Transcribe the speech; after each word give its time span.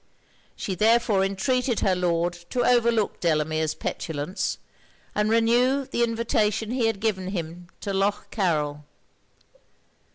She 0.55 0.73
therefore 0.73 1.23
entreated 1.23 1.81
her 1.81 1.95
Lord 1.95 2.33
to 2.49 2.63
overlook 2.65 3.19
Delamere's 3.19 3.75
petulance, 3.75 4.57
and 5.13 5.29
renew 5.29 5.85
the 5.85 6.03
invitation 6.03 6.71
he 6.71 6.87
had 6.87 6.99
given 6.99 7.27
him 7.27 7.67
to 7.81 7.93
Lough 7.93 8.23
Carryl. 8.31 8.83